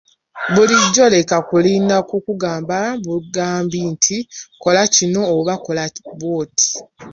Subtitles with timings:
[0.53, 4.17] Bulijjo leka kulinda kukugamba bugambi nti
[4.61, 5.83] kola kino oba kola
[6.19, 6.69] bwoti.